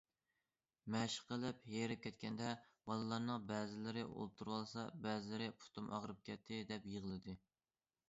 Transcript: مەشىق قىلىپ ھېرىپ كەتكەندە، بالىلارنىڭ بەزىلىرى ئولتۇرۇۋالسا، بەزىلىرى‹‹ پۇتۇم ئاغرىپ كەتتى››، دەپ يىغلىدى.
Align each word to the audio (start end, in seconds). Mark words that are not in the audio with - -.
مەشىق 0.95 1.27
قىلىپ 1.31 1.59
ھېرىپ 1.73 2.01
كەتكەندە، 2.07 2.55
بالىلارنىڭ 2.91 3.47
بەزىلىرى 3.53 4.09
ئولتۇرۇۋالسا، 4.09 4.89
بەزىلىرى‹‹ 5.07 5.55
پۇتۇم 5.63 5.95
ئاغرىپ 5.97 6.29
كەتتى››، 6.33 6.65
دەپ 6.75 6.93
يىغلىدى. 6.99 7.43